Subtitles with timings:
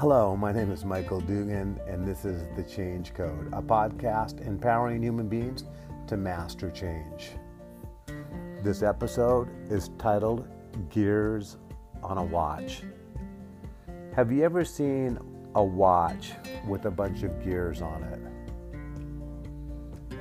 [0.00, 5.02] Hello, my name is Michael Dugan, and this is The Change Code, a podcast empowering
[5.02, 5.64] human beings
[6.06, 7.32] to master change.
[8.62, 10.48] This episode is titled
[10.88, 11.58] Gears
[12.02, 12.82] on a Watch.
[14.16, 15.18] Have you ever seen
[15.54, 16.32] a watch
[16.66, 18.20] with a bunch of gears on it?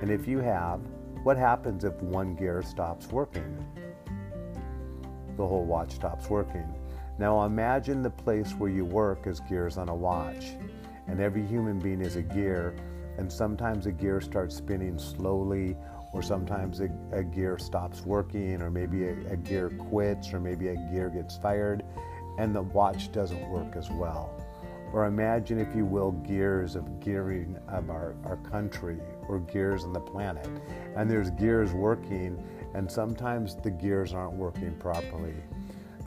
[0.00, 0.80] And if you have,
[1.22, 3.64] what happens if one gear stops working?
[5.36, 6.66] The whole watch stops working.
[7.18, 10.52] Now imagine the place where you work as gears on a watch,
[11.08, 12.76] and every human being is a gear,
[13.16, 15.76] and sometimes a gear starts spinning slowly,
[16.12, 20.68] or sometimes a, a gear stops working, or maybe a, a gear quits, or maybe
[20.68, 21.84] a gear gets fired,
[22.38, 24.32] and the watch doesn't work as well.
[24.92, 28.98] Or imagine, if you will, gears of gearing of our, our country
[29.28, 30.48] or gears on the planet.
[30.96, 32.42] And there's gears working,
[32.74, 35.34] and sometimes the gears aren't working properly.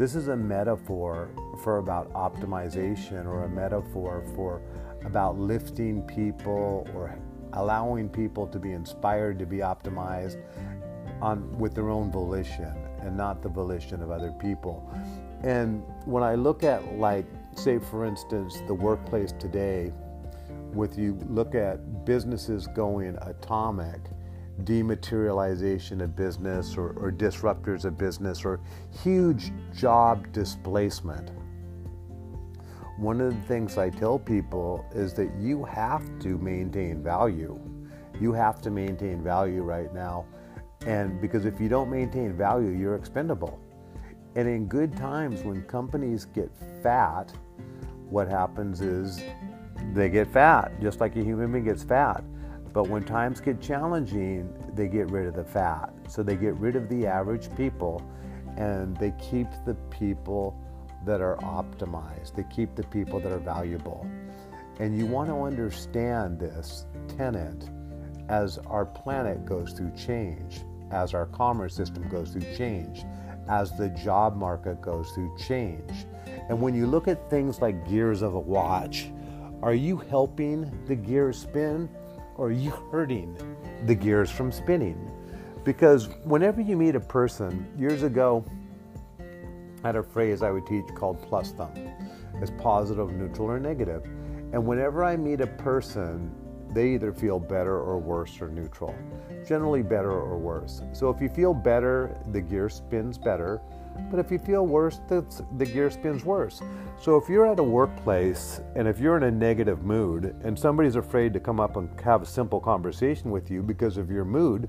[0.00, 1.28] This is a metaphor
[1.62, 4.62] for about optimization or a metaphor for
[5.04, 7.18] about lifting people or
[7.52, 10.42] allowing people to be inspired to be optimized
[11.20, 14.90] on with their own volition and not the volition of other people.
[15.42, 19.92] And when I look at like say for instance the workplace today
[20.72, 24.00] with you look at businesses going atomic
[24.64, 28.60] dematerialization of business or, or disruptors of business or
[29.02, 31.30] huge job displacement.
[32.98, 37.58] One of the things I tell people is that you have to maintain value.
[38.20, 40.26] You have to maintain value right now.
[40.86, 43.58] And because if you don't maintain value, you're expendable.
[44.36, 46.50] And in good times, when companies get
[46.82, 47.32] fat,
[48.08, 49.22] what happens is
[49.94, 52.22] they get fat, just like a human being gets fat.
[52.72, 55.92] But when times get challenging, they get rid of the fat.
[56.08, 58.02] So they get rid of the average people
[58.56, 60.56] and they keep the people
[61.04, 62.36] that are optimized.
[62.36, 64.06] They keep the people that are valuable.
[64.78, 66.86] And you want to understand this
[67.16, 67.68] tenet
[68.28, 73.04] as our planet goes through change, as our commerce system goes through change,
[73.48, 76.06] as the job market goes through change.
[76.48, 79.10] And when you look at things like gears of a watch,
[79.62, 81.88] are you helping the gears spin
[82.40, 83.36] or are you hurting
[83.84, 85.10] the gears from spinning?
[85.62, 88.42] Because whenever you meet a person, years ago,
[89.84, 91.74] I had a phrase I would teach called plus thumb.
[92.40, 94.04] It's positive, neutral, or negative.
[94.54, 96.34] And whenever I meet a person,
[96.72, 98.94] they either feel better or worse or neutral.
[99.46, 100.80] Generally better or worse.
[100.92, 103.60] So if you feel better, the gear spins better.
[104.10, 105.24] But if you feel worse, the,
[105.56, 106.60] the gear spins worse.
[107.00, 110.96] So if you're at a workplace and if you're in a negative mood and somebody's
[110.96, 114.68] afraid to come up and have a simple conversation with you because of your mood,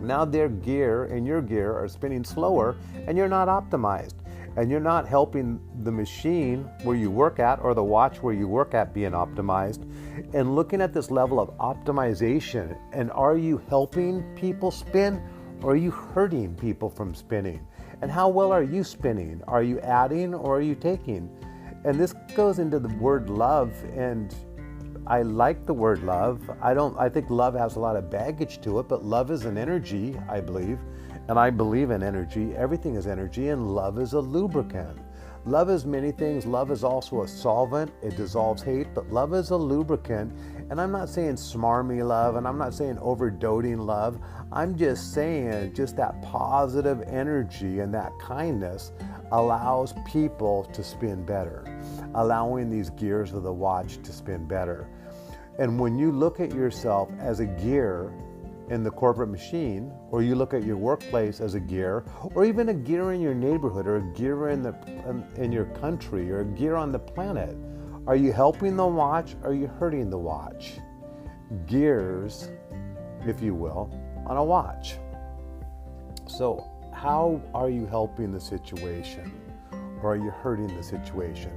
[0.00, 2.76] now their gear and your gear are spinning slower
[3.06, 4.14] and you're not optimized.
[4.56, 8.48] And you're not helping the machine where you work at or the watch where you
[8.48, 9.88] work at being optimized.
[10.34, 15.22] And looking at this level of optimization, and are you helping people spin
[15.62, 17.66] or are you hurting people from spinning?
[18.00, 19.42] And how well are you spinning?
[19.48, 21.28] Are you adding or are you taking?
[21.84, 24.34] And this goes into the word love and
[25.06, 26.50] I like the word love.
[26.60, 29.46] I don't I think love has a lot of baggage to it, but love is
[29.46, 30.78] an energy, I believe.
[31.28, 32.54] And I believe in energy.
[32.56, 34.98] Everything is energy and love is a lubricant.
[35.48, 36.44] Love is many things.
[36.44, 37.90] Love is also a solvent.
[38.02, 40.30] It dissolves hate, but love is a lubricant.
[40.68, 44.20] And I'm not saying smarmy love and I'm not saying overdoting love.
[44.52, 48.92] I'm just saying just that positive energy and that kindness
[49.32, 51.64] allows people to spin better,
[52.14, 54.86] allowing these gears of the watch to spin better.
[55.58, 58.12] And when you look at yourself as a gear
[58.70, 62.68] in the corporate machine, or you look at your workplace as a gear, or even
[62.68, 64.74] a gear in your neighborhood, or a gear in the
[65.06, 67.56] um, in your country, or a gear on the planet,
[68.06, 69.36] are you helping the watch?
[69.42, 70.78] Or are you hurting the watch?
[71.66, 72.50] Gears,
[73.26, 73.90] if you will,
[74.26, 74.96] on a watch.
[76.26, 79.32] So, how are you helping the situation,
[80.02, 81.52] or are you hurting the situation?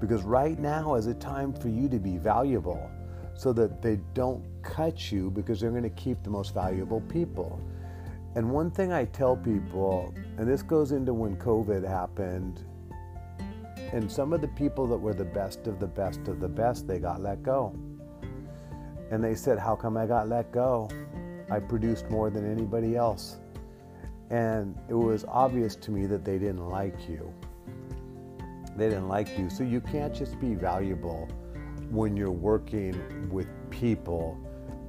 [0.00, 2.90] Because right now is a time for you to be valuable
[3.34, 7.60] so that they don't cut you because they're going to keep the most valuable people.
[8.34, 12.64] And one thing I tell people, and this goes into when COVID happened,
[13.92, 16.88] and some of the people that were the best of the best of the best,
[16.88, 17.74] they got let go.
[19.10, 20.88] And they said, How come I got let go?
[21.50, 23.38] I produced more than anybody else.
[24.30, 27.30] And it was obvious to me that they didn't like you.
[28.76, 29.50] They didn't like you.
[29.50, 31.28] So you can't just be valuable
[31.92, 34.38] when you're working with people,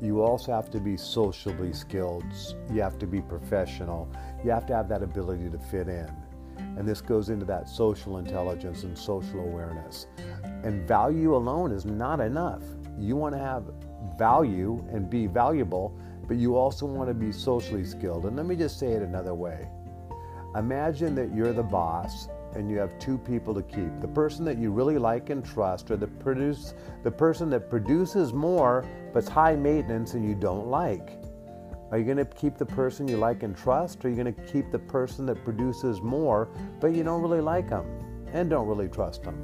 [0.00, 2.24] you also have to be socially skilled.
[2.72, 4.08] You have to be professional.
[4.44, 6.08] You have to have that ability to fit in.
[6.58, 10.06] And this goes into that social intelligence and social awareness.
[10.62, 12.62] And value alone is not enough.
[12.98, 13.64] You want to have
[14.16, 18.26] value and be valuable, but you also want to be socially skilled.
[18.26, 19.68] And let me just say it another way.
[20.54, 24.00] Imagine that you're the boss and you have two people to keep.
[24.00, 28.32] The person that you really like and trust or the produce the person that produces
[28.32, 31.18] more but's high maintenance and you don't like.
[31.90, 34.34] Are you going to keep the person you like and trust or are you going
[34.34, 36.48] to keep the person that produces more
[36.80, 37.86] but you don't really like them
[38.32, 39.36] and don't really trust them?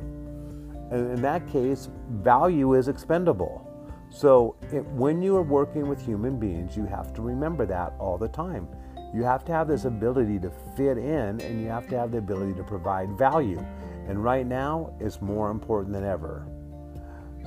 [0.91, 3.65] And in that case, value is expendable.
[4.11, 8.17] So it, when you are working with human beings, you have to remember that all
[8.17, 8.67] the time.
[9.15, 12.19] You have to have this ability to fit in and you have to have the
[12.19, 13.65] ability to provide value.
[14.07, 16.47] And right now, it's more important than ever.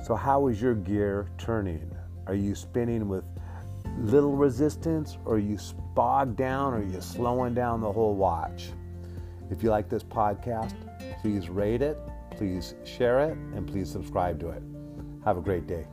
[0.04, 1.94] So, how is your gear turning?
[2.26, 3.24] Are you spinning with
[3.98, 5.58] little resistance or are you
[5.94, 8.70] bogged down or are you slowing down the whole watch?
[9.50, 10.74] If you like this podcast,
[11.20, 11.98] please rate it,
[12.30, 14.62] please share it, and please subscribe to it.
[15.24, 15.86] Have a great day.